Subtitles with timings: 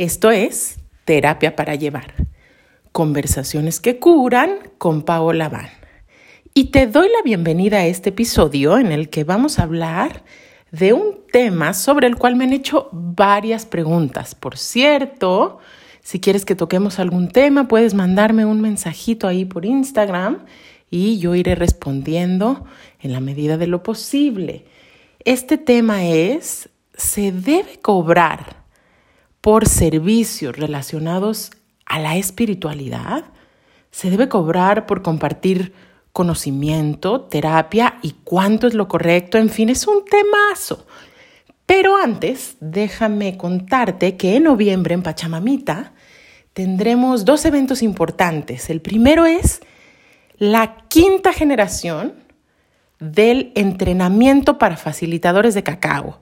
[0.00, 2.14] Esto es Terapia para Llevar.
[2.90, 5.68] Conversaciones que curan con Paola Van.
[6.54, 10.24] Y te doy la bienvenida a este episodio en el que vamos a hablar
[10.70, 14.34] de un tema sobre el cual me han hecho varias preguntas.
[14.34, 15.58] Por cierto,
[16.00, 20.46] si quieres que toquemos algún tema, puedes mandarme un mensajito ahí por Instagram
[20.90, 22.64] y yo iré respondiendo
[23.00, 24.64] en la medida de lo posible.
[25.26, 28.59] Este tema es, ¿se debe cobrar
[29.40, 31.50] por servicios relacionados
[31.86, 33.24] a la espiritualidad?
[33.90, 35.72] ¿Se debe cobrar por compartir
[36.12, 39.38] conocimiento, terapia y cuánto es lo correcto?
[39.38, 40.86] En fin, es un temazo.
[41.66, 45.92] Pero antes, déjame contarte que en noviembre en Pachamamita
[46.52, 48.70] tendremos dos eventos importantes.
[48.70, 49.60] El primero es
[50.36, 52.14] la quinta generación
[52.98, 56.18] del entrenamiento para facilitadores de cacao.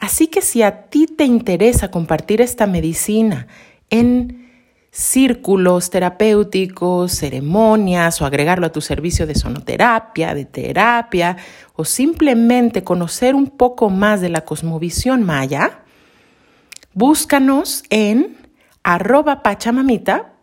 [0.00, 3.46] Así que si a ti te interesa compartir esta medicina
[3.90, 4.44] en
[4.90, 11.36] círculos terapéuticos, ceremonias o agregarlo a tu servicio de sonoterapia, de terapia
[11.74, 15.80] o simplemente conocer un poco más de la cosmovisión maya,
[16.92, 18.36] búscanos en
[18.84, 20.34] arroba pachamamita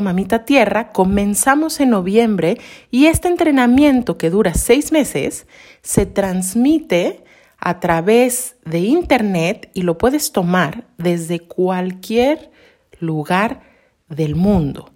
[0.00, 2.58] Mamita Tierra, comenzamos en noviembre
[2.90, 5.46] y este entrenamiento que dura seis meses
[5.82, 7.24] se transmite
[7.60, 12.50] a través de internet y lo puedes tomar desde cualquier
[12.98, 13.60] lugar
[14.08, 14.90] del mundo.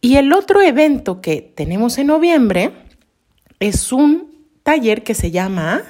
[0.00, 2.72] Y el otro evento que tenemos en noviembre
[3.58, 5.82] es un taller que se llama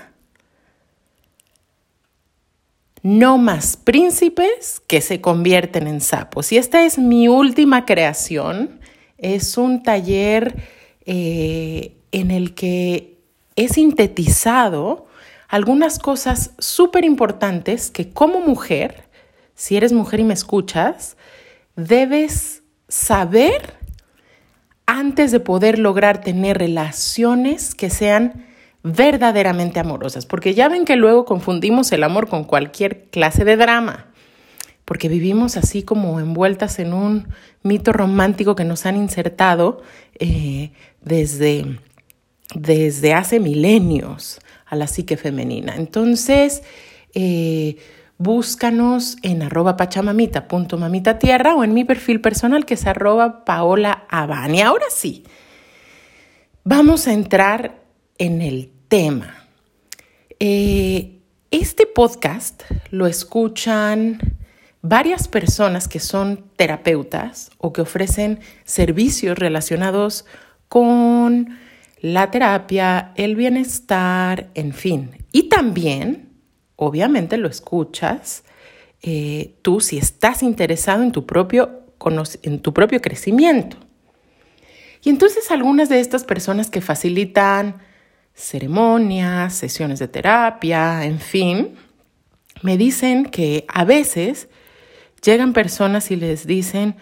[3.03, 6.53] no más príncipes que se convierten en sapos.
[6.53, 8.81] Y esta es mi última creación.
[9.19, 10.63] Es un taller
[11.05, 13.19] eh, en el que
[13.57, 15.07] he sintetizado
[15.53, 19.05] algunas cosas súper importantes que como mujer,
[19.55, 21.19] si eres mujer y me escuchas,
[21.77, 23.75] debes saber
[24.87, 28.47] antes de poder lograr tener relaciones que sean
[28.83, 34.07] verdaderamente amorosas, porque ya ven que luego confundimos el amor con cualquier clase de drama,
[34.87, 37.29] porque vivimos así como envueltas en un
[37.63, 39.83] mito romántico que nos han insertado
[40.19, 41.79] eh, desde,
[42.55, 44.41] desde hace milenios
[44.73, 45.75] a la psique femenina.
[45.77, 46.63] Entonces,
[47.13, 47.77] eh,
[48.17, 54.07] búscanos en arroba tierra o en mi perfil personal que es arroba paola
[54.51, 55.25] Y ahora sí,
[56.65, 57.83] vamos a entrar
[58.17, 59.47] en el tema.
[60.41, 61.19] Eh,
[61.51, 64.21] este podcast lo escuchan
[64.81, 70.25] varias personas que son terapeutas o que ofrecen servicios relacionados
[70.69, 71.59] con
[72.03, 75.25] la terapia, el bienestar, en fin.
[75.31, 76.31] Y también,
[76.75, 78.43] obviamente, lo escuchas
[79.03, 81.85] eh, tú si estás interesado en tu, propio,
[82.43, 83.77] en tu propio crecimiento.
[85.05, 87.79] Y entonces algunas de estas personas que facilitan
[88.35, 91.77] ceremonias, sesiones de terapia, en fin,
[92.63, 94.49] me dicen que a veces
[95.23, 96.97] llegan personas y les dicen,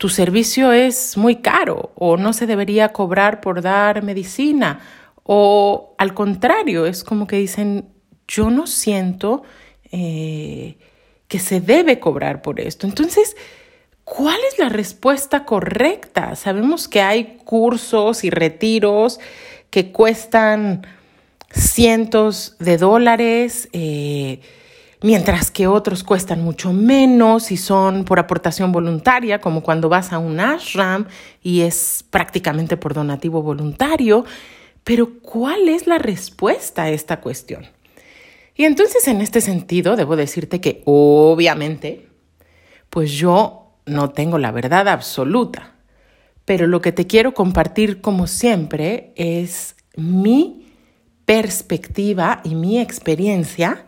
[0.00, 4.80] tu servicio es muy caro o no se debería cobrar por dar medicina
[5.24, 7.90] o al contrario, es como que dicen,
[8.26, 9.42] yo no siento
[9.92, 10.78] eh,
[11.28, 12.86] que se debe cobrar por esto.
[12.86, 13.36] Entonces,
[14.04, 16.34] ¿cuál es la respuesta correcta?
[16.34, 19.20] Sabemos que hay cursos y retiros
[19.68, 20.86] que cuestan
[21.50, 24.40] cientos de dólares, eh,
[25.02, 30.18] mientras que otros cuestan mucho menos y son por aportación voluntaria, como cuando vas a
[30.18, 31.06] un ashram
[31.42, 34.24] y es prácticamente por donativo voluntario.
[34.84, 37.66] Pero ¿cuál es la respuesta a esta cuestión?
[38.54, 42.08] Y entonces en este sentido debo decirte que obviamente,
[42.90, 45.74] pues yo no tengo la verdad absoluta
[46.50, 50.66] pero lo que te quiero compartir como siempre es mi
[51.24, 53.86] perspectiva y mi experiencia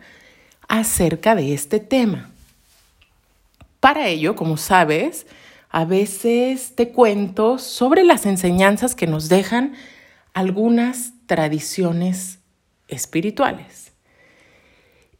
[0.79, 2.31] acerca de este tema.
[3.79, 5.27] Para ello, como sabes,
[5.69, 9.75] a veces te cuento sobre las enseñanzas que nos dejan
[10.33, 12.39] algunas tradiciones
[12.87, 13.91] espirituales.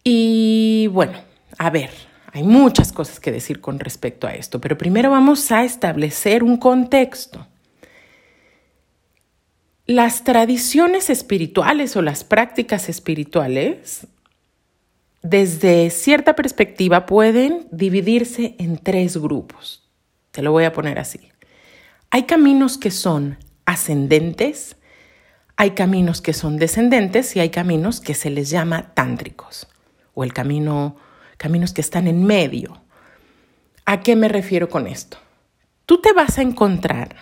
[0.04, 1.20] Y bueno,
[1.60, 1.92] a ver,
[2.32, 6.58] hay muchas cosas que decir con respecto a esto, pero primero vamos a establecer un
[6.58, 7.46] contexto.
[9.86, 14.08] Las tradiciones espirituales o las prácticas espirituales,
[15.24, 19.90] desde cierta perspectiva, pueden dividirse en tres grupos.
[20.32, 21.32] Te lo voy a poner así.
[22.12, 24.76] Hay caminos que son ascendentes,
[25.56, 29.68] hay caminos que son descendentes y hay caminos que se les llama tántricos
[30.14, 30.98] o el camino
[31.38, 32.82] caminos que están en medio.
[33.86, 35.18] ¿A qué me refiero con esto?
[35.86, 37.16] Tú te vas a encontrar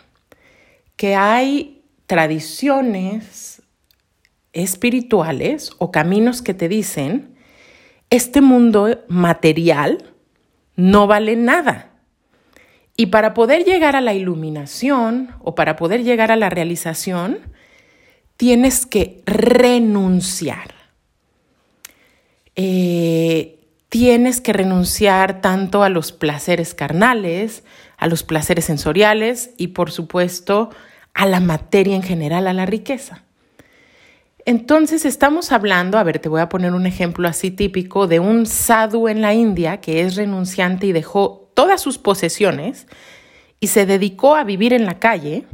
[0.95, 3.61] que hay tradiciones
[4.53, 7.30] espirituales o caminos que te dicen,
[8.11, 10.03] este mundo material
[10.75, 11.89] no vale nada.
[12.95, 17.39] Y para poder llegar a la iluminación o para poder llegar a la realización,
[18.37, 20.75] tienes que renunciar.
[22.55, 27.63] Eh, tienes que renunciar tanto a los placeres carnales,
[27.97, 30.69] a los placeres sensoriales y por supuesto
[31.13, 33.23] a la materia en general, a la riqueza.
[34.45, 38.45] Entonces estamos hablando, a ver, te voy a poner un ejemplo así típico de un
[38.45, 42.87] sadhu en la India que es renunciante y dejó todas sus posesiones
[43.59, 45.45] y se dedicó a vivir en la calle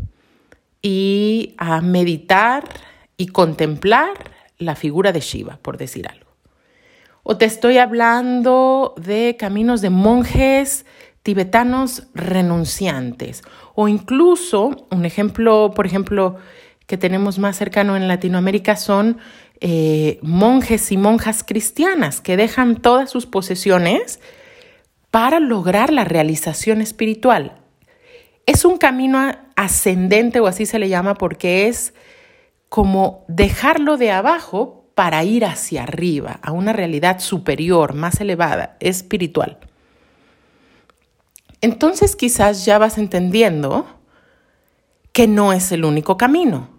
[0.81, 2.63] y a meditar
[3.17, 4.13] y contemplar
[4.57, 6.31] la figura de Shiva, por decir algo.
[7.23, 10.85] O te estoy hablando de caminos de monjes
[11.23, 13.41] tibetanos renunciantes.
[13.75, 16.37] O incluso, un ejemplo, por ejemplo,
[16.87, 19.17] que tenemos más cercano en Latinoamérica son
[19.59, 24.19] eh, monjes y monjas cristianas que dejan todas sus posesiones
[25.11, 27.59] para lograr la realización espiritual.
[28.45, 31.93] Es un camino ascendente o así se le llama porque es
[32.69, 39.57] como dejarlo de abajo para ir hacia arriba, a una realidad superior, más elevada, espiritual.
[41.61, 43.85] Entonces quizás ya vas entendiendo
[45.11, 46.76] que no es el único camino.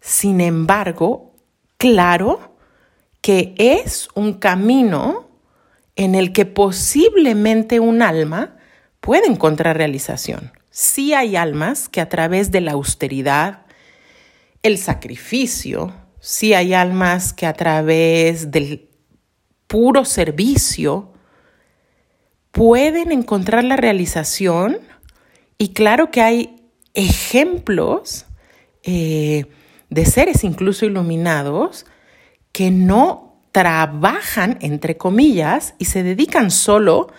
[0.00, 1.34] Sin embargo,
[1.76, 2.56] claro
[3.20, 5.28] que es un camino
[5.96, 8.56] en el que posiblemente un alma
[9.00, 10.52] puede encontrar realización.
[10.70, 13.66] Sí hay almas que a través de la austeridad,
[14.62, 18.88] el sacrificio, sí hay almas que a través del
[19.66, 21.12] puro servicio
[22.52, 24.78] pueden encontrar la realización
[25.58, 26.56] y claro que hay
[26.94, 28.26] ejemplos
[28.82, 29.46] eh,
[29.90, 31.86] de seres incluso iluminados
[32.52, 37.12] que no trabajan, entre comillas, y se dedican solo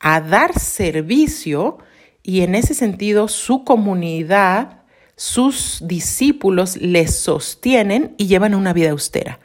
[0.00, 1.78] a dar servicio
[2.22, 4.78] y en ese sentido su comunidad
[5.16, 9.40] sus discípulos les sostienen y llevan una vida austera.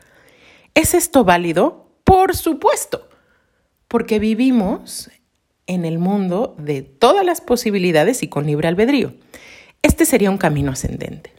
[0.75, 1.87] ¿Es esto válido?
[2.03, 3.09] Por supuesto,
[3.87, 5.09] porque vivimos
[5.65, 9.13] en el mundo de todas las posibilidades y con libre albedrío.
[9.81, 11.32] Este sería un camino ascendente.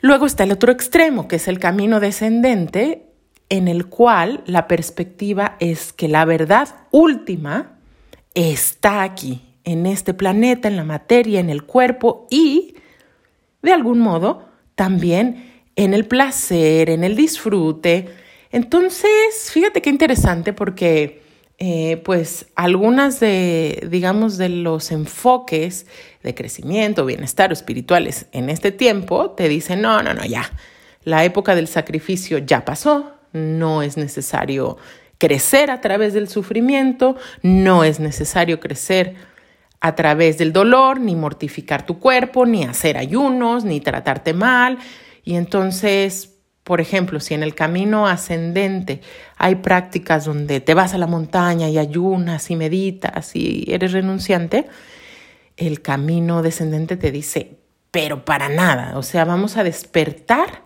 [0.00, 3.06] Luego está el otro extremo, que es el camino descendente,
[3.48, 7.78] en el cual la perspectiva es que la verdad última
[8.34, 12.74] está aquí, en este planeta, en la materia, en el cuerpo y
[13.62, 18.08] de algún modo, también en el placer, en el disfrute.
[18.50, 21.22] Entonces, fíjate qué interesante porque,
[21.62, 25.86] eh, pues, algunas de, digamos, de los enfoques
[26.22, 30.50] de crecimiento, bienestar espirituales en este tiempo te dicen, no, no, no, ya,
[31.04, 34.78] la época del sacrificio ya pasó, no es necesario
[35.18, 39.16] crecer a través del sufrimiento, no es necesario crecer
[39.80, 44.78] a través del dolor, ni mortificar tu cuerpo, ni hacer ayunos, ni tratarte mal.
[45.24, 49.00] Y entonces, por ejemplo, si en el camino ascendente
[49.36, 54.66] hay prácticas donde te vas a la montaña y ayunas y meditas y eres renunciante,
[55.56, 57.58] el camino descendente te dice,
[57.90, 60.62] pero para nada, o sea, vamos a despertar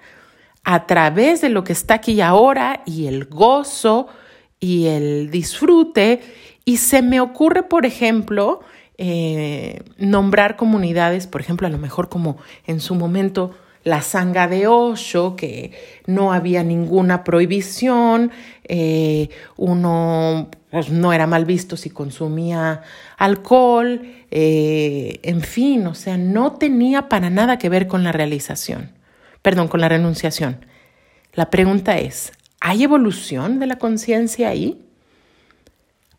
[0.64, 4.09] a través de lo que está aquí y ahora y el gozo
[4.59, 6.21] y el disfrute.
[6.64, 8.61] Y se me ocurre, por ejemplo,
[8.97, 13.54] eh, nombrar comunidades, por ejemplo, a lo mejor como en su momento
[13.85, 15.73] la sanga de Osho, que
[16.07, 18.33] no había ninguna prohibición,
[18.64, 22.83] eh, uno pues, no era mal visto si consumía
[23.19, 28.91] alcohol, eh, en fin, o sea, no tenía para nada que ver con la realización,
[29.43, 30.64] perdón, con la renunciación.
[31.35, 34.81] La pregunta es, ¿hay evolución de la conciencia ahí?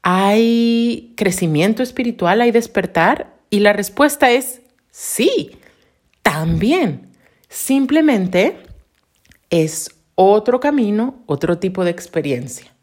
[0.04, 2.42] ¿Hay crecimiento espiritual?
[2.42, 3.34] ¿Hay despertar?
[3.50, 5.58] Y la respuesta es sí,
[6.22, 7.15] también.
[7.50, 8.58] Simplemente
[9.50, 12.74] es otro camino, otro tipo de experiencia.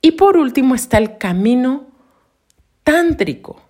[0.00, 1.88] Y por último está el camino
[2.82, 3.60] tántrico,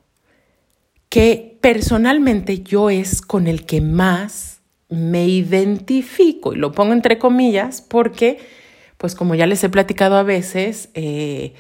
[1.09, 7.81] que personalmente yo es con el que más me identifico, y lo pongo entre comillas
[7.81, 8.39] porque,
[8.99, 11.55] pues como ya les he platicado a veces, eh,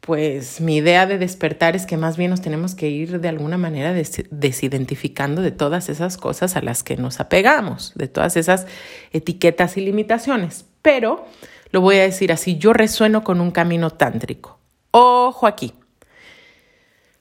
[0.00, 3.58] pues mi idea de despertar es que más bien nos tenemos que ir de alguna
[3.58, 3.92] manera
[4.30, 8.66] desidentificando de todas esas cosas a las que nos apegamos, de todas esas
[9.12, 10.64] etiquetas y limitaciones.
[10.82, 11.26] Pero
[11.72, 14.58] lo voy a decir así, yo resueno con un camino tántrico.
[14.92, 15.74] Ojo aquí.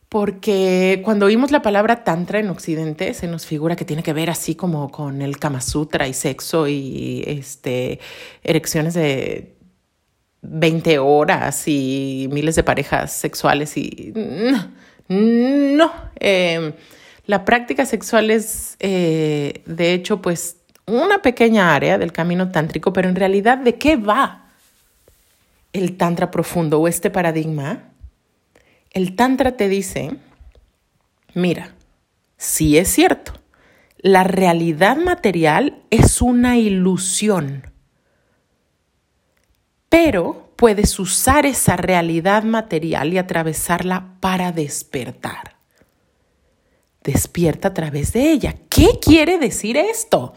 [0.09, 4.29] porque cuando oímos la palabra tantra en Occidente se nos figura que tiene que ver
[4.29, 7.99] así como con el Kama Sutra y sexo y este,
[8.43, 9.56] erecciones de
[10.41, 14.13] 20 horas y miles de parejas sexuales y
[15.09, 16.73] no, em,
[17.25, 23.09] la práctica sexual es eh, de hecho pues una pequeña área del camino tántrico, pero
[23.09, 24.49] en realidad ¿de qué va
[25.73, 27.91] el tantra profundo o este paradigma?
[28.97, 30.17] El Tantra te dice,
[31.35, 31.75] mira,
[32.37, 33.33] sí es cierto,
[33.97, 37.71] la realidad material es una ilusión,
[39.89, 45.55] pero puedes usar esa realidad material y atravesarla para despertar.
[47.03, 48.55] Despierta a través de ella.
[48.69, 50.33] ¿Qué quiere decir esto?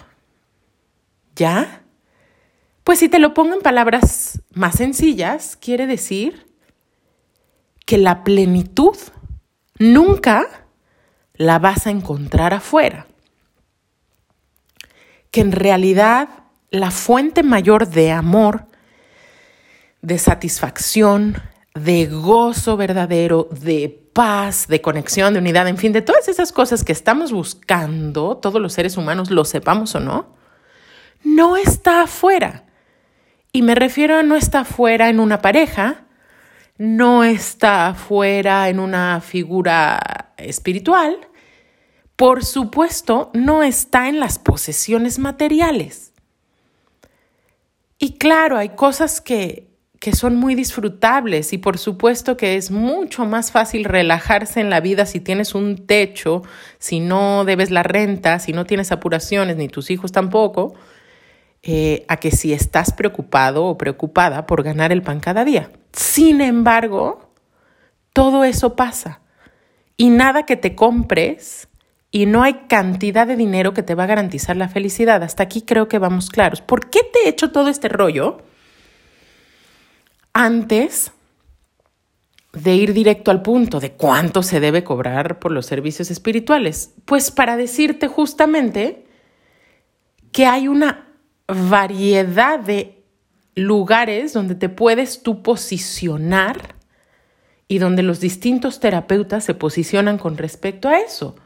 [1.35, 1.83] ¿Ya?
[2.85, 6.47] Pues si te lo pongo en palabras más sencillas, quiere decir
[7.87, 8.97] que la plenitud
[9.78, 10.47] nunca
[11.35, 13.07] la vas a encontrar afuera.
[15.30, 16.28] Que en realidad
[16.71, 18.66] la fuente mayor de amor,
[20.02, 21.37] de satisfacción,
[21.75, 26.85] de gozo verdadero, de paz, de conexión, de unidad, en fin, de todas esas cosas
[26.85, 30.35] que estamos buscando, todos los seres humanos, lo sepamos o no,
[31.23, 32.64] no está afuera.
[33.52, 36.04] Y me refiero a no está afuera en una pareja,
[36.78, 41.28] no está fuera en una figura espiritual,
[42.16, 46.12] por supuesto, no está en las posesiones materiales.
[47.99, 49.70] Y claro, hay cosas que,
[50.00, 54.80] que son muy disfrutables y por supuesto que es mucho más fácil relajarse en la
[54.80, 56.42] vida si tienes un techo,
[56.78, 60.73] si no debes la renta, si no tienes apuraciones, ni tus hijos tampoco,
[61.62, 65.71] eh, a que si estás preocupado o preocupada por ganar el pan cada día.
[65.92, 67.30] Sin embargo,
[68.14, 69.21] todo eso pasa
[69.99, 71.69] y nada que te compres
[72.11, 75.23] y no hay cantidad de dinero que te va a garantizar la felicidad.
[75.23, 76.62] Hasta aquí creo que vamos claros.
[76.62, 78.38] ¿Por qué te he hecho todo este rollo
[80.32, 81.12] antes
[82.52, 86.94] de ir directo al punto de cuánto se debe cobrar por los servicios espirituales?
[87.04, 89.06] Pues para decirte justamente
[90.32, 91.08] que hay una
[91.46, 93.02] variedad de
[93.54, 96.76] lugares donde te puedes tú posicionar
[97.68, 101.37] y donde los distintos terapeutas se posicionan con respecto a eso.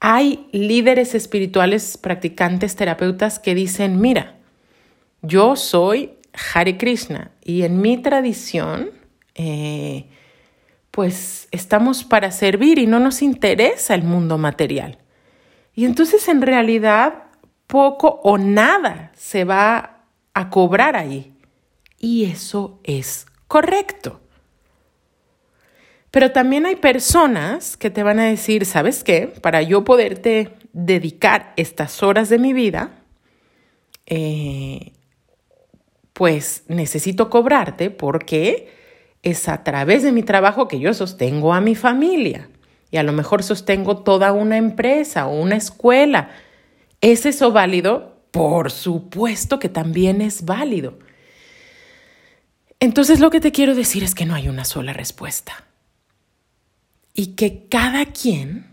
[0.00, 4.36] Hay líderes espirituales, practicantes, terapeutas que dicen, mira,
[5.22, 6.17] yo soy
[6.54, 8.90] Hare Krishna y en mi tradición,
[9.34, 10.08] eh,
[10.90, 14.98] pues estamos para servir y no nos interesa el mundo material.
[15.74, 17.24] Y entonces en realidad
[17.66, 20.04] poco o nada se va
[20.34, 21.32] a cobrar ahí.
[21.98, 24.20] Y eso es correcto.
[26.10, 29.26] Pero también hay personas que te van a decir, ¿sabes qué?
[29.26, 32.90] Para yo poderte dedicar estas horas de mi vida,
[34.06, 34.92] eh,
[36.18, 38.74] pues necesito cobrarte porque
[39.22, 42.50] es a través de mi trabajo que yo sostengo a mi familia.
[42.90, 46.30] Y a lo mejor sostengo toda una empresa o una escuela
[47.00, 48.16] ¿Es eso válido?
[48.30, 50.98] Por supuesto que también es válido.
[52.80, 55.64] Entonces lo que te quiero decir es que no hay una sola respuesta.
[57.14, 58.66] Y que cada quien,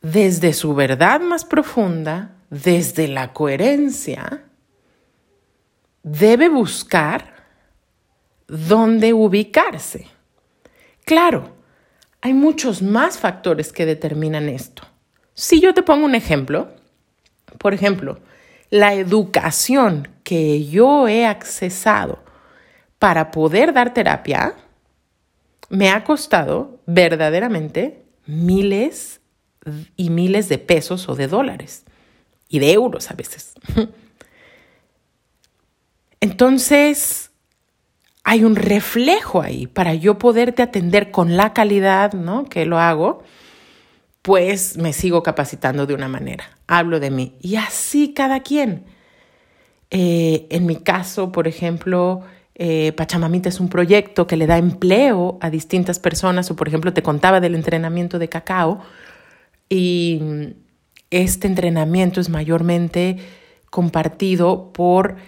[0.00, 4.45] desde su verdad más profunda, desde la coherencia,
[6.06, 7.34] debe buscar
[8.46, 10.06] dónde ubicarse.
[11.04, 11.56] Claro,
[12.20, 14.84] hay muchos más factores que determinan esto.
[15.34, 16.70] Si yo te pongo un ejemplo,
[17.58, 18.20] por ejemplo,
[18.70, 22.20] la educación que yo he accesado
[23.00, 24.54] para poder dar terapia
[25.70, 29.20] me ha costado verdaderamente miles
[29.96, 31.84] y miles de pesos o de dólares
[32.48, 33.54] y de euros a veces.
[36.26, 37.30] Entonces,
[38.24, 42.44] hay un reflejo ahí para yo poderte atender con la calidad, ¿no?
[42.44, 43.22] Que lo hago
[44.26, 46.50] pues me sigo capacitando de una manera.
[46.66, 47.36] Hablo de mí.
[47.40, 48.82] Y así cada quien.
[49.92, 52.22] Eh, en mi caso, por ejemplo,
[52.56, 56.92] eh, Pachamamita es un proyecto que le da empleo a distintas personas, o por ejemplo,
[56.92, 58.80] te contaba del entrenamiento de cacao,
[59.68, 60.20] y
[61.10, 63.18] este entrenamiento es mayormente
[63.70, 65.18] compartido por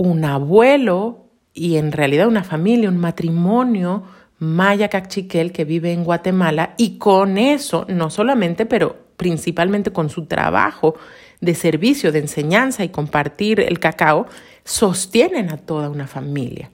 [0.00, 4.04] un abuelo y en realidad una familia, un matrimonio
[4.38, 10.24] Maya Cachiquel, que vive en Guatemala, y con eso, no solamente, pero principalmente con su
[10.24, 10.94] trabajo
[11.42, 14.26] de servicio, de enseñanza y compartir el cacao,
[14.64, 16.70] sostienen a toda una familia.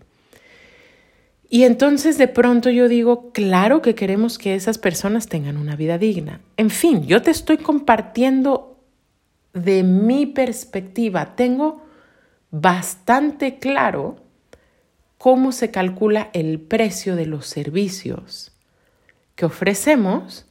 [1.49, 5.99] Y entonces de pronto yo digo, claro que queremos que esas personas tengan una vida
[5.99, 6.40] digna.
[6.56, 8.78] En fin, yo te estoy compartiendo
[9.52, 11.35] de mi perspectiva.
[11.35, 11.86] Tengo
[12.61, 14.17] bastante claro
[15.19, 18.53] cómo se calcula el precio de los servicios
[19.35, 20.47] que ofrecemos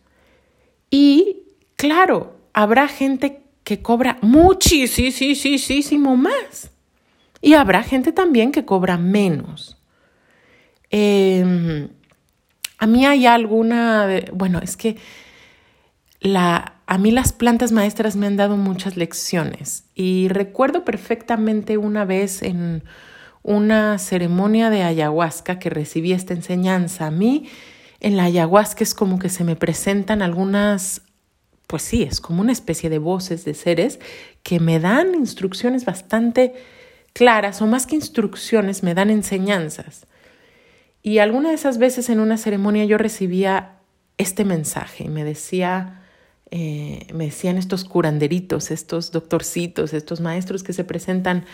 [0.90, 1.44] y
[1.76, 6.72] claro, habrá gente que cobra muchísimo más
[7.42, 9.78] y habrá gente también que cobra menos.
[10.90, 11.90] Em,
[12.78, 14.98] a mí hay alguna, bueno, es que
[16.20, 22.06] la, a mí las plantas maestras me han dado muchas lecciones y recuerdo perfectamente una
[22.06, 22.84] vez en
[23.42, 27.08] una ceremonia de ayahuasca que recibí esta enseñanza.
[27.08, 27.50] A mí
[28.00, 31.02] en la ayahuasca es como que se me presentan algunas,
[31.68, 34.00] pues sí, es como una especie de voces de seres
[34.44, 36.54] que me dan instrucciones bastante
[37.14, 40.06] claras o más que instrucciones, me dan enseñanzas.
[41.02, 43.78] Y alguna de esas veces en una ceremonia yo recibía
[44.18, 46.05] este mensaje y me decía,
[46.52, 51.46] eh, me decían estos curanderitos, estos doctorcitos, estos maestros que se presentan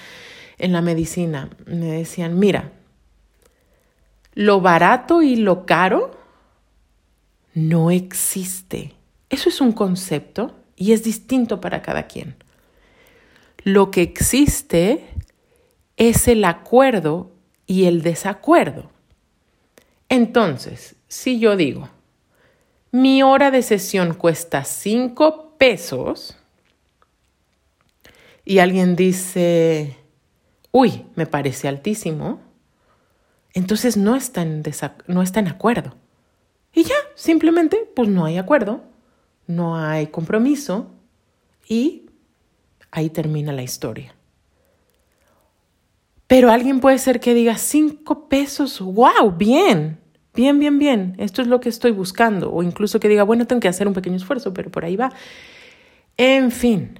[0.58, 2.72] en la medicina, me decían, mira,
[4.34, 6.12] lo barato y lo caro
[7.54, 8.94] no existe.
[9.30, 12.36] Eso es un concepto y es distinto para cada quien.
[13.64, 15.06] Lo que existe
[15.98, 17.32] es el acuerdo
[17.68, 18.90] y el desacuerdo.
[20.10, 21.90] Entonces, si yo digo,
[22.92, 26.38] mi hora de sesión cuesta cinco pesos
[28.44, 29.98] y alguien dice,
[30.72, 32.42] uy, me parece altísimo,
[33.54, 34.64] entonces no está en,
[35.08, 35.96] no en acuerdo.
[36.74, 38.84] Y ya, simplemente, pues no hay acuerdo,
[39.48, 40.92] no hay compromiso
[41.68, 42.10] y
[42.92, 44.16] ahí termina la historia.
[46.28, 50.01] Pero alguien puede ser que diga cinco pesos, wow, bien,
[50.34, 52.52] bien, bien, bien, esto es lo que estoy buscando.
[52.52, 55.12] O incluso que diga, bueno, tengo que hacer un pequeño esfuerzo, pero por ahí va.
[56.18, 57.00] En fin.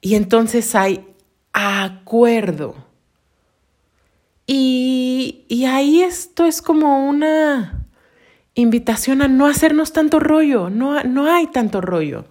[0.00, 1.04] Y entonces hay
[1.52, 2.74] acuerdo.
[4.46, 7.86] Y, y ahí esto es como una
[8.54, 12.26] invitación a no hacernos tanto rollo, no, no hay tanto rollo.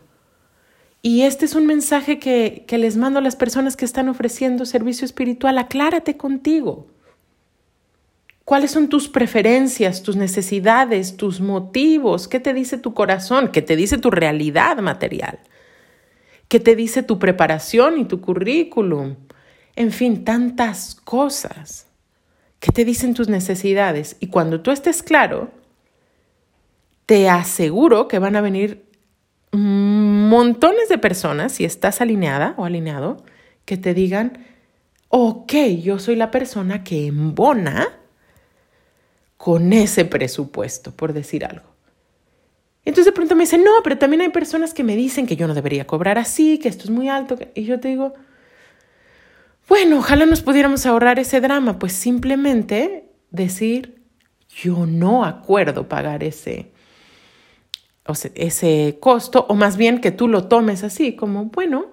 [1.01, 4.65] Y este es un mensaje que, que les mando a las personas que están ofreciendo
[4.65, 5.57] servicio espiritual.
[5.57, 6.87] Aclárate contigo.
[8.45, 12.27] ¿Cuáles son tus preferencias, tus necesidades, tus motivos?
[12.27, 13.49] ¿Qué te dice tu corazón?
[13.49, 15.39] ¿Qué te dice tu realidad material?
[16.49, 19.15] ¿Qué te dice tu preparación y tu currículum?
[19.75, 21.87] En fin, tantas cosas.
[22.59, 24.17] ¿Qué te dicen tus necesidades?
[24.19, 25.51] Y cuando tú estés claro,
[27.05, 28.85] te aseguro que van a venir
[29.53, 33.23] montones de personas, si estás alineada o alineado,
[33.65, 34.45] que te digan,
[35.09, 37.87] ok, yo soy la persona que embona
[39.43, 41.65] con ese presupuesto, por decir algo.
[42.85, 45.47] Entonces de pronto me dicen, no, pero también hay personas que me dicen que yo
[45.47, 47.37] no debería cobrar así, que esto es muy alto.
[47.53, 48.13] Y yo te digo,
[49.67, 54.01] bueno, ojalá nos pudiéramos ahorrar ese drama, pues simplemente decir,
[54.47, 56.71] yo no acuerdo pagar ese,
[58.35, 61.87] ese costo, o más bien que tú lo tomes así, como, bueno,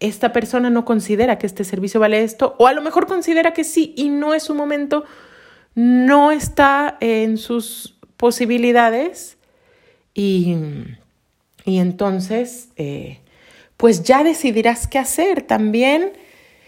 [0.00, 3.64] esta persona no considera que este servicio vale esto, o a lo mejor considera que
[3.64, 5.04] sí y no es su momento,
[5.74, 9.38] no está en sus posibilidades
[10.14, 10.56] y,
[11.64, 13.20] y entonces, eh,
[13.76, 16.12] pues ya decidirás qué hacer también.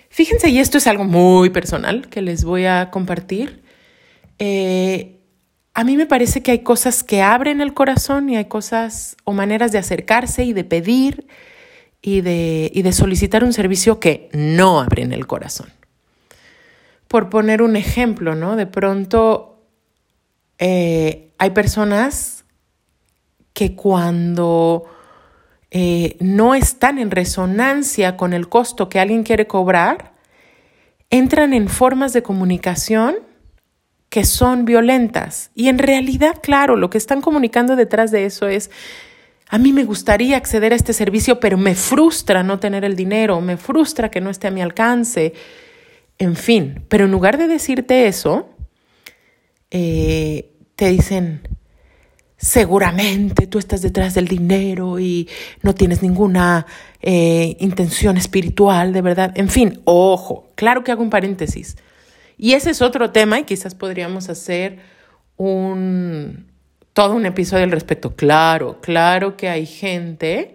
[0.08, 3.62] Fíjense, y esto es algo muy personal que les voy a compartir.
[4.38, 5.20] Eh,
[5.74, 9.32] a mí me parece que hay cosas que abren el corazón y hay cosas o
[9.32, 11.26] maneras de acercarse y de pedir
[12.00, 15.73] y de, y de solicitar un servicio que no abren el corazón.
[17.14, 18.56] Por poner un ejemplo, ¿no?
[18.56, 19.68] De pronto
[20.58, 22.44] eh, hay personas
[23.52, 24.82] que cuando
[25.70, 30.14] eh, no están en resonancia con el costo que alguien quiere cobrar,
[31.08, 33.18] entran en formas de comunicación
[34.08, 35.52] que son violentas.
[35.54, 38.72] Y en realidad, claro, lo que están comunicando detrás de eso es,
[39.48, 43.40] a mí me gustaría acceder a este servicio, pero me frustra no tener el dinero,
[43.40, 45.32] me frustra que no esté a mi alcance,
[46.18, 46.84] en fin.
[46.88, 48.48] Pero en lugar de decirte eso,
[49.70, 51.48] eh, te dicen,
[52.36, 55.28] seguramente tú estás detrás del dinero y
[55.62, 56.66] no tienes ninguna
[57.00, 59.32] eh, intención espiritual, de verdad.
[59.36, 61.76] En fin, ojo, claro que hago un paréntesis.
[62.36, 64.80] Y ese es otro tema y quizás podríamos hacer
[65.36, 66.46] un,
[66.92, 68.14] todo un episodio al respecto.
[68.14, 70.54] Claro, claro que hay gente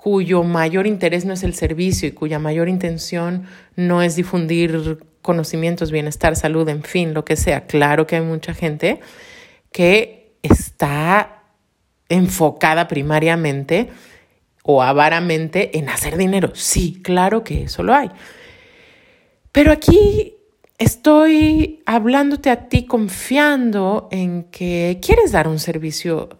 [0.00, 3.44] cuyo mayor interés no es el servicio y cuya mayor intención
[3.76, 7.66] no es difundir conocimientos, bienestar, salud, en fin, lo que sea.
[7.66, 9.00] Claro que hay mucha gente
[9.70, 11.42] que está
[12.08, 13.90] enfocada primariamente
[14.62, 16.52] o avaramente en hacer dinero.
[16.54, 18.08] Sí, claro que eso lo hay.
[19.52, 20.36] Pero aquí
[20.78, 26.30] estoy hablándote a ti confiando en que quieres dar un servicio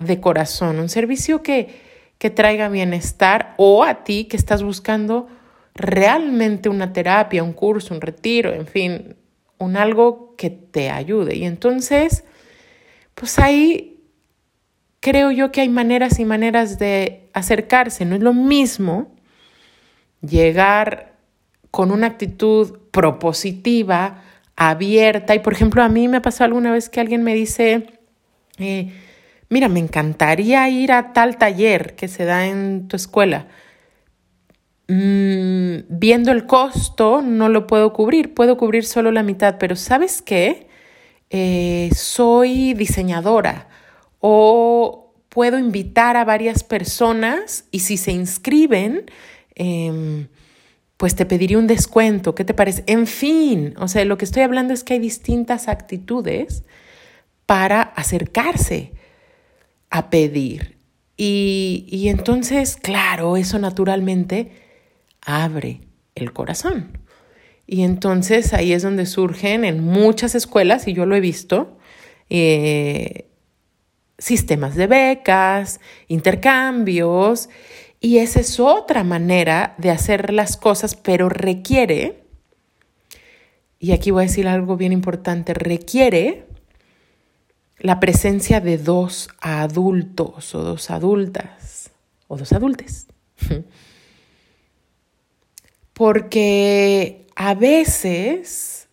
[0.00, 1.86] de corazón, un servicio que,
[2.18, 5.28] que traiga bienestar o a ti que estás buscando
[5.74, 9.16] realmente una terapia, un curso, un retiro, en fin,
[9.58, 11.36] un algo que te ayude.
[11.36, 12.24] Y entonces,
[13.14, 14.00] pues ahí
[15.00, 18.04] creo yo que hay maneras y maneras de acercarse.
[18.04, 19.14] No es lo mismo
[20.20, 21.14] llegar
[21.70, 24.22] con una actitud propositiva,
[24.56, 25.34] abierta.
[25.34, 27.86] Y por ejemplo, a mí me pasó alguna vez que alguien me dice,
[28.58, 28.92] eh,
[29.48, 33.46] mira, me encantaría ir a tal taller que se da en tu escuela.
[34.88, 40.22] Mm, viendo el costo, no lo puedo cubrir, puedo cubrir solo la mitad, pero ¿sabes
[40.22, 40.66] qué?
[41.30, 43.68] Eh, soy diseñadora
[44.20, 49.10] o puedo invitar a varias personas y si se inscriben,
[49.54, 50.28] em,
[50.96, 52.82] pues te pediría un descuento, ¿qué te parece?
[52.86, 56.64] En fin, o sea, lo que estoy hablando es que hay distintas actitudes
[57.46, 58.92] para acercarse
[59.90, 60.78] a pedir.
[61.16, 64.52] Y, y entonces, claro, eso naturalmente
[65.20, 65.80] abre
[66.14, 66.98] el corazón.
[67.66, 71.76] Y entonces ahí es donde surgen en muchas escuelas, y yo lo he visto,
[72.30, 73.28] eh,
[74.16, 77.50] sistemas de becas, intercambios,
[78.00, 82.24] y esa es otra manera de hacer las cosas, pero requiere,
[83.78, 86.46] y aquí voy a decir algo bien importante, requiere
[87.80, 91.90] la presencia de dos adultos o dos adultas
[92.26, 93.06] o dos adultes.
[95.92, 98.88] Porque a veces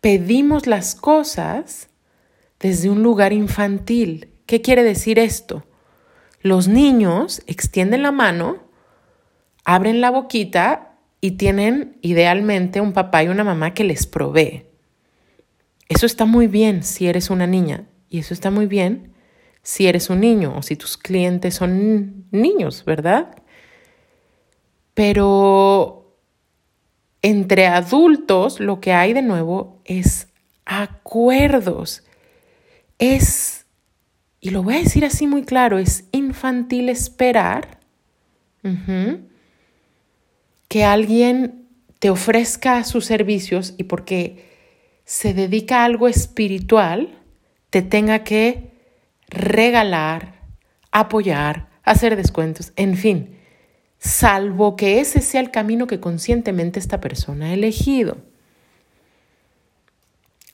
[0.00, 1.88] pedimos las cosas
[2.58, 4.32] desde un lugar infantil.
[4.46, 5.64] ¿Qué quiere decir esto?
[6.40, 8.58] Los niños extienden la mano,
[9.64, 14.66] abren la boquita y tienen idealmente un papá y una mamá que les provee.
[15.88, 19.12] Eso está muy bien si eres una niña y eso está muy bien
[19.62, 23.42] si eres un niño o si tus clientes son niños, ¿verdad?
[24.94, 26.16] Pero
[27.20, 30.28] entre adultos lo que hay de nuevo es
[30.64, 32.04] acuerdos.
[32.98, 33.66] Es,
[34.40, 37.80] y lo voy a decir así muy claro, es infantil esperar
[40.68, 41.66] que alguien
[41.98, 44.44] te ofrezca sus servicios y porque
[45.04, 47.18] se dedica a algo espiritual,
[47.76, 48.70] te tenga que
[49.28, 50.40] regalar,
[50.90, 53.36] apoyar, hacer descuentos, en fin
[53.98, 58.16] salvo que ese sea el camino que conscientemente esta persona ha elegido.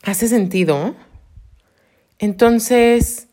[0.02, 0.96] ¿Hace sentido?
[2.18, 3.28] Entonces,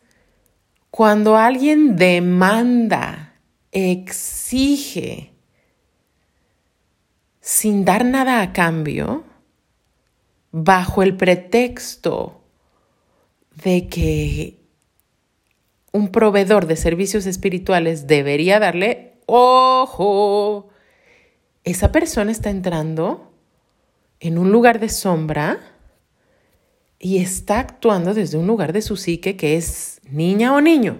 [0.91, 3.33] cuando alguien demanda,
[3.71, 5.33] exige,
[7.41, 9.23] sin dar nada a cambio,
[10.51, 12.38] bajo el pretexto
[13.63, 14.59] de que
[15.91, 20.69] un proveedor de servicios espirituales debería darle ojo,
[21.63, 23.31] esa persona está entrando
[24.19, 25.59] en un lugar de sombra
[26.99, 30.99] y está actuando desde un lugar de su psique que es niña o niño.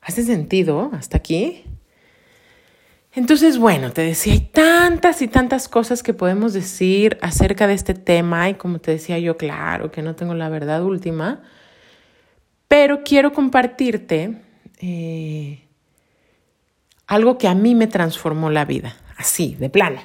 [0.00, 1.64] ¿Hace sentido hasta aquí?
[3.18, 7.92] Entonces, bueno, te decía, hay tantas y tantas cosas que podemos decir acerca de este
[7.94, 11.42] tema y como te decía yo, claro que no tengo la verdad última,
[12.68, 14.40] pero quiero compartirte
[14.80, 15.64] eh,
[17.08, 20.00] algo que a mí me transformó la vida, así, de plano.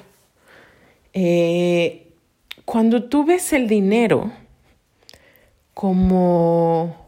[1.12, 2.14] Eh,
[2.64, 4.32] cuando tú ves el dinero
[5.72, 7.03] como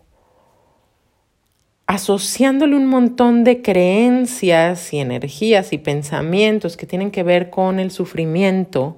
[1.86, 7.90] asociándole un montón de creencias y energías y pensamientos que tienen que ver con el
[7.90, 8.96] sufrimiento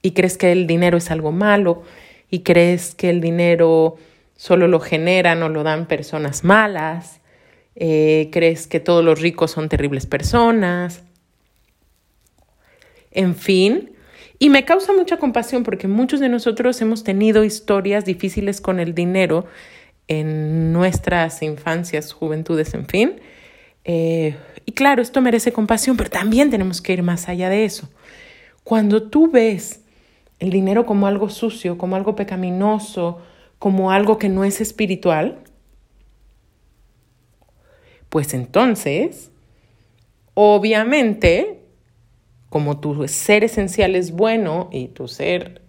[0.00, 1.82] y crees que el dinero es algo malo
[2.30, 3.96] y crees que el dinero
[4.36, 7.20] solo lo generan o lo dan personas malas
[7.74, 11.02] eh, crees que todos los ricos son terribles personas,
[13.10, 13.92] en fin.
[14.38, 18.94] Y me causa mucha compasión porque muchos de nosotros hemos tenido historias difíciles con el
[18.94, 19.46] dinero
[20.08, 23.20] en nuestras infancias, juventudes, en fin.
[23.84, 27.88] Eh, y claro, esto merece compasión, pero también tenemos que ir más allá de eso.
[28.64, 29.80] Cuando tú ves
[30.38, 33.20] el dinero como algo sucio, como algo pecaminoso,
[33.58, 35.38] como algo que no es espiritual,
[38.08, 39.30] pues entonces,
[40.34, 41.60] obviamente,
[42.50, 45.62] como tu ser esencial es bueno y tu ser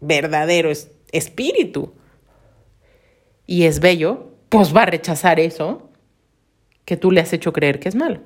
[0.00, 1.92] verdadero es espíritu
[3.50, 5.90] y es bello, pues va a rechazar eso
[6.84, 8.20] que tú le has hecho creer que es malo.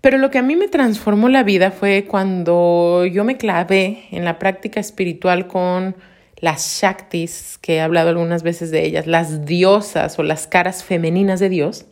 [0.00, 4.24] Pero lo que a mí me transformó la vida fue cuando yo me clavé en
[4.24, 5.94] la práctica espiritual con
[6.40, 11.38] las Shaktis, que he hablado algunas veces de ellas, las diosas o las caras femeninas
[11.38, 11.84] de Dios.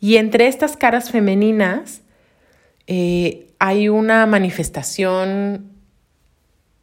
[0.00, 2.02] Y entre estas caras femeninas
[2.88, 5.73] eh, hay una manifestación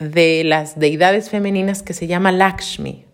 [0.02, 3.06] de las deidades femeninas que se llama Lakshmi.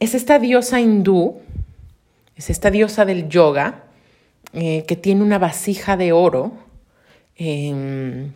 [0.00, 1.40] Es esta diosa hindú,
[2.36, 3.84] es esta diosa del yoga,
[4.52, 6.52] eh, que tiene una vasija de oro.
[7.36, 8.32] Em,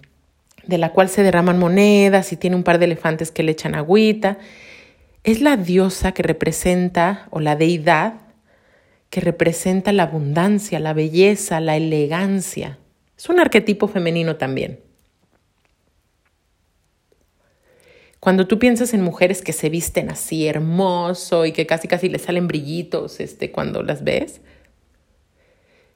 [0.66, 3.74] de la cual se derraman monedas y tiene un par de elefantes que le echan
[3.74, 4.38] agüita.
[5.24, 8.14] Es la diosa que representa, o la deidad,
[9.08, 12.78] que representa la abundancia, la belleza, la elegancia.
[13.16, 14.80] Es un arquetipo femenino también.
[18.20, 22.22] Cuando tú piensas en mujeres que se visten así hermoso y que casi casi les
[22.22, 24.42] salen brillitos este, cuando las ves,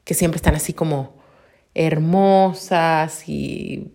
[0.03, 1.17] que siempre están así como
[1.75, 3.91] hermosas y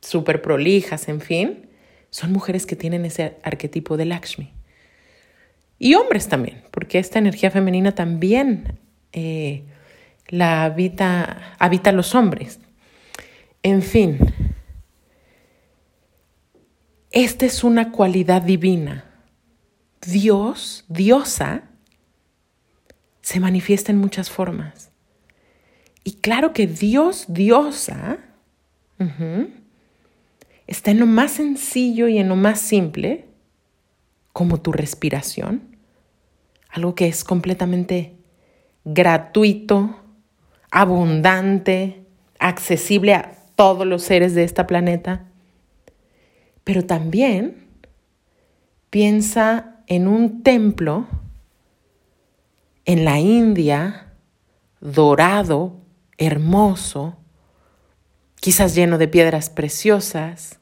[0.00, 1.68] súper prolijas, en fin,
[2.08, 4.52] son mujeres que tienen ese arquetipo de Lakshmi.
[5.78, 8.78] Y hombres también, porque esta energía femenina también
[9.12, 9.64] eh,
[10.28, 12.60] la habita, habita los hombres.
[13.62, 14.18] En fin,
[17.12, 19.04] esta es una cualidad divina.
[20.04, 21.64] Dios, diosa,
[23.20, 24.90] se manifiesta en muchas formas.
[26.04, 28.18] Y claro que Dios, diosa,
[30.66, 33.26] está en lo más sencillo y en lo más simple,
[34.32, 35.76] como tu respiración,
[36.70, 38.16] algo que es completamente
[38.84, 40.00] gratuito,
[40.70, 42.06] abundante,
[42.38, 45.26] accesible a todos los seres de esta planeta.
[46.64, 47.66] Pero también
[48.90, 51.06] piensa en un templo
[52.84, 54.12] en la India,
[54.80, 55.80] dorado,
[56.18, 57.16] hermoso,
[58.36, 60.58] quizás lleno de piedras preciosas,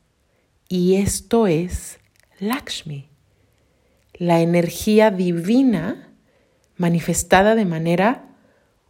[0.68, 1.98] y esto es
[2.38, 3.08] Lakshmi,
[4.14, 6.12] la energía divina
[6.76, 8.28] manifestada de manera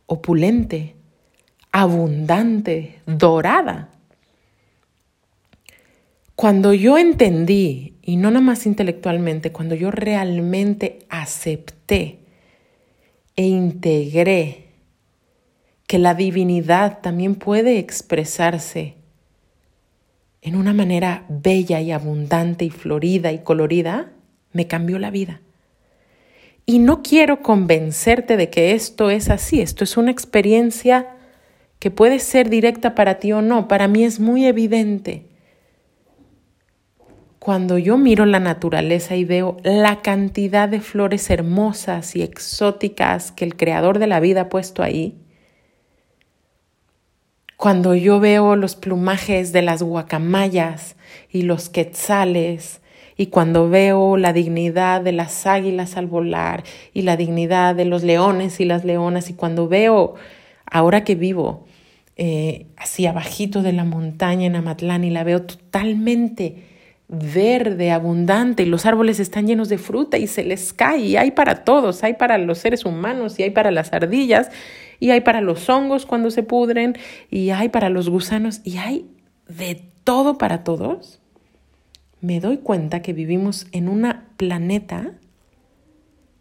[0.06, 0.96] opulente,
[1.72, 3.90] abundante, dorada.
[6.40, 12.20] Cuando yo entendí, y no nada más intelectualmente, cuando yo realmente acepté
[13.36, 14.68] e integré
[15.86, 18.94] que la divinidad también puede expresarse
[20.40, 24.10] en una manera bella y abundante y florida y colorida,
[24.54, 25.42] me cambió la vida.
[26.64, 31.06] Y no quiero convencerte de que esto es así, esto es una experiencia
[31.78, 35.29] que puede ser directa para ti o no, para mí es muy evidente.
[37.40, 43.46] Cuando yo miro la naturaleza y veo la cantidad de flores hermosas y exóticas que
[43.46, 45.16] el creador de la vida ha puesto ahí,
[47.56, 50.96] cuando yo veo los plumajes de las guacamayas
[51.30, 52.82] y los quetzales,
[53.16, 58.02] y cuando veo la dignidad de las águilas al volar y la dignidad de los
[58.02, 60.14] leones y las leonas, y cuando veo,
[60.66, 61.64] ahora que vivo
[62.16, 66.69] eh, así abajito de la montaña en Amatlán y la veo totalmente
[67.10, 71.32] verde, abundante, y los árboles están llenos de fruta y se les cae, y hay
[71.32, 74.50] para todos, hay para los seres humanos y hay para las ardillas,
[75.00, 76.96] y hay para los hongos cuando se pudren,
[77.28, 79.10] y hay para los gusanos, y hay
[79.48, 81.20] de todo para todos,
[82.20, 85.12] me doy cuenta que vivimos en un planeta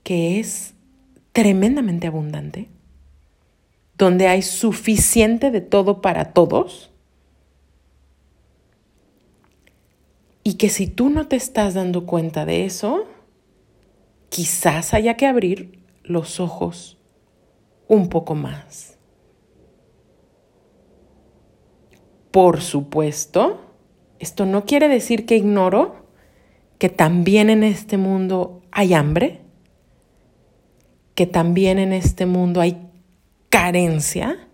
[0.04, 0.76] que es
[1.32, 2.70] tremendamente abundante,
[3.98, 6.89] donde hay suficiente de todo para todos,
[10.50, 13.06] y que si tú no te estás dando cuenta de eso,
[14.30, 16.98] quizás haya que abrir los ojos
[17.88, 18.98] un poco más.
[22.32, 23.62] Por supuesto,
[24.18, 26.08] esto no quiere decir que ignoro
[26.80, 29.42] que también en este mundo hay hambre,
[31.14, 32.90] que también en este mundo hay
[33.50, 34.48] carencia,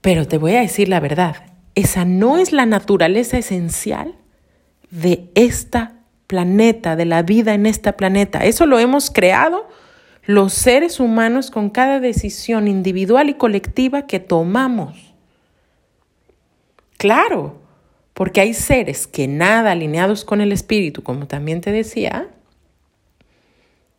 [0.00, 4.14] pero te voy a decir la verdad, esa no es la naturaleza esencial
[4.90, 5.92] de esta
[6.26, 8.44] planeta, de la vida en esta planeta.
[8.44, 9.68] Eso lo hemos creado
[10.24, 15.14] los seres humanos con cada decisión individual y colectiva que tomamos.
[16.96, 17.60] Claro,
[18.14, 22.28] porque hay seres que nada alineados con el espíritu, como también te decía,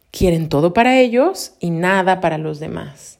[0.10, 3.20] quieren todo para ellos y nada para los demás.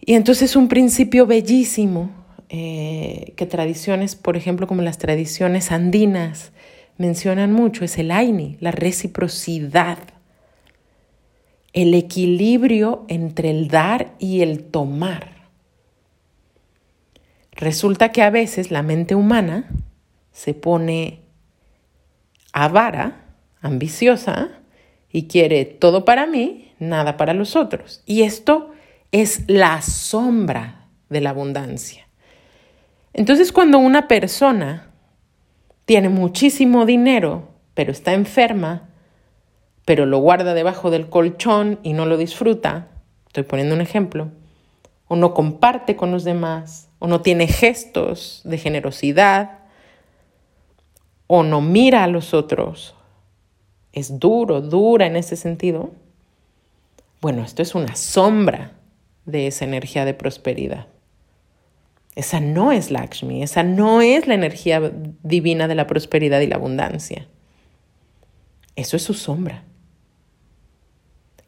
[0.00, 6.52] Y entonces un principio bellísimo eh, que tradiciones, por ejemplo, como las tradiciones andinas,
[6.98, 9.98] mencionan mucho es el AINI, la reciprocidad,
[11.72, 15.48] el equilibrio entre el dar y el tomar.
[17.52, 19.68] Resulta que a veces la mente humana
[20.32, 21.20] se pone
[22.52, 23.24] avara,
[23.60, 24.50] ambiciosa,
[25.10, 28.02] y quiere todo para mí, nada para los otros.
[28.06, 28.72] Y esto
[29.12, 32.05] es la sombra de la abundancia.
[33.16, 34.90] Entonces cuando una persona
[35.86, 38.90] tiene muchísimo dinero, pero está enferma,
[39.86, 42.88] pero lo guarda debajo del colchón y no lo disfruta,
[43.26, 44.28] estoy poniendo un ejemplo,
[45.08, 49.60] o no comparte con los demás, o no tiene gestos de generosidad,
[51.26, 52.94] o no mira a los otros,
[53.94, 55.90] es duro, dura en ese sentido,
[57.22, 58.72] bueno, esto es una sombra
[59.24, 60.88] de esa energía de prosperidad.
[62.16, 64.90] Esa no es Lakshmi, esa no es la energía
[65.22, 67.28] divina de la prosperidad y la abundancia.
[68.74, 69.64] Eso es su sombra.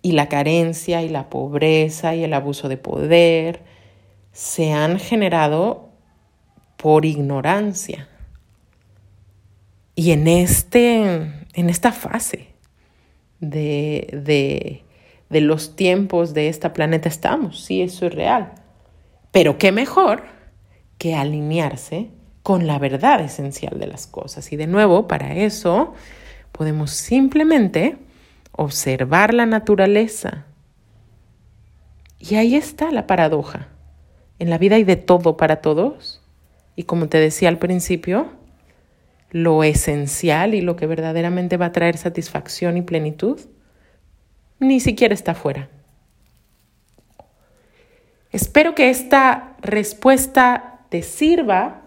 [0.02, 3.62] Y la carencia y la pobreza y el abuso de poder
[4.32, 5.88] se han generado
[6.76, 8.06] por ignorancia.
[9.94, 10.96] Y en, este,
[11.54, 12.48] en esta fase
[13.40, 14.84] de, de,
[15.30, 18.52] de los tiempos de este planeta estamos, sí, eso es real.
[19.32, 20.37] Pero qué mejor
[20.98, 22.10] que alinearse
[22.42, 24.52] con la verdad esencial de las cosas.
[24.52, 25.94] Y de nuevo, para eso
[26.52, 27.96] podemos simplemente
[28.52, 30.44] observar la naturaleza.
[32.18, 33.68] Y ahí está la paradoja.
[34.38, 36.20] En la vida hay de todo para todos.
[36.74, 38.28] Y como te decía al principio,
[39.30, 43.40] lo esencial y lo que verdaderamente va a traer satisfacción y plenitud
[44.58, 45.68] ni siquiera está afuera.
[48.30, 51.82] Espero que esta respuesta te sirva,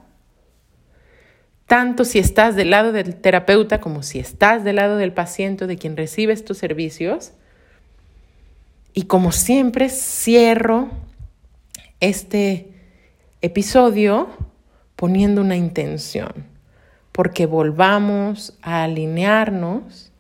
[1.67, 5.77] tanto si estás del lado del terapeuta como si estás del lado del paciente de
[5.77, 7.31] quien recibe estos servicios.
[8.93, 10.89] Y como siempre, cierro
[12.01, 12.73] este
[13.41, 14.29] episodio
[14.95, 16.45] poniendo una intención,
[17.11, 20.11] porque volvamos a alinearnos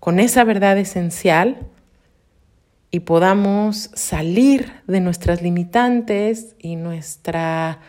[0.00, 1.66] con esa verdad esencial
[2.90, 7.80] y podamos salir de nuestras limitantes y nuestra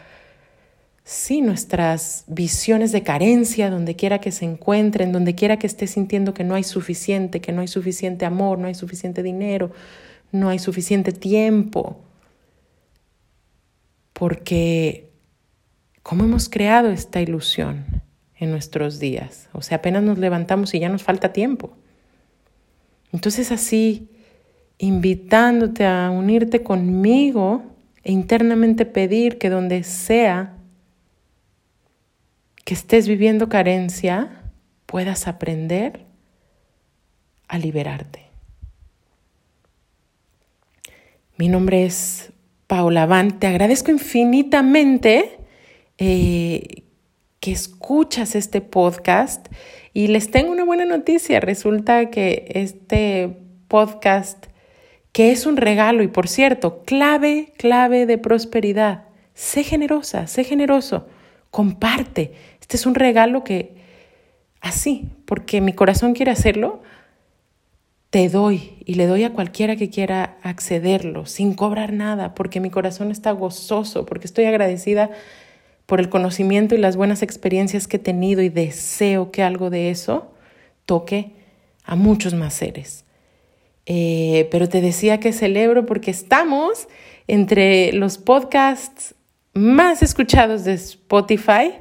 [1.09, 6.35] sí, nuestras visiones de carencia, donde quiera que se encuentren, donde quiera que esté sintiendo
[6.35, 9.71] que no hay suficiente, que no hay suficiente amor, no hay suficiente dinero,
[10.31, 11.99] no hay suficiente tiempo.
[14.13, 15.09] Porque,
[16.03, 18.03] ¿cómo hemos creado esta ilusión
[18.37, 19.49] en nuestros días?
[19.51, 21.71] O sea, apenas nos levantamos y ya nos falta tiempo.
[23.11, 24.09] Entonces así,
[24.77, 27.63] invitándote a unirte conmigo
[28.03, 30.55] e internamente pedir que donde sea
[32.69, 34.43] que estés viviendo carencia,
[34.85, 36.05] puedas aprender
[37.47, 38.27] a liberarte.
[41.35, 42.31] Mi nombre es
[42.67, 43.39] Paula Van.
[43.39, 45.39] Te agradezco infinitamente
[45.97, 46.83] eh,
[47.39, 49.47] que escuchas este podcast
[49.91, 51.39] y les tengo una buena noticia.
[51.39, 53.35] Resulta que este
[53.67, 54.45] podcast,
[55.11, 61.07] que es un regalo y por cierto, clave, clave de prosperidad, sé generosa, sé generoso,
[61.49, 62.33] comparte
[62.69, 63.73] este es un regalo que
[64.61, 66.83] así, porque mi corazón quiere hacerlo,
[68.11, 72.69] te doy y le doy a cualquiera que quiera accederlo sin cobrar nada, porque mi
[72.69, 75.09] corazón está gozoso, porque estoy agradecida
[75.87, 79.89] por el conocimiento y las buenas experiencias que he tenido y deseo que algo de
[79.89, 80.31] eso
[80.85, 81.31] toque
[81.83, 83.03] a muchos más seres.
[83.87, 86.87] Eh, pero te decía que celebro porque estamos
[87.25, 89.15] entre los podcasts
[89.55, 91.71] más escuchados de Spotify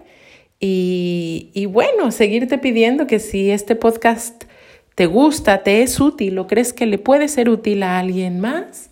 [0.61, 4.45] y, bueno, seguirte pidiendo que si este podcast
[4.95, 8.91] te gusta, te es útil o crees que le puede ser útil a alguien más,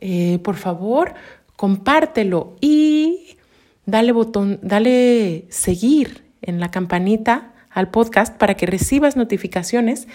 [0.00, 1.14] eh, por favor,
[1.56, 3.36] compártelo y
[3.84, 10.08] dale botón, dale seguir en la campanita al podcast para que recibas notificaciones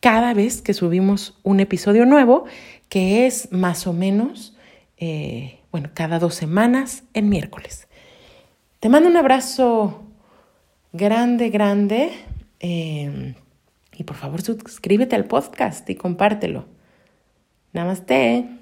[0.00, 2.44] cada vez que subimos un episodio nuevo,
[2.88, 4.56] que es más o menos,
[4.96, 7.88] eh, bueno, cada dos semanas en miércoles.
[8.80, 10.07] Te mando un abrazo
[10.92, 12.10] grande, grande.
[12.60, 13.34] Em,
[13.96, 16.66] y por favor suscríbete al podcast y compártelo.
[17.72, 18.57] Namaste.